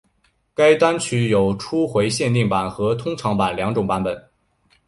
[0.55, 4.19] 该单曲有初回限定版和通常版两种版本。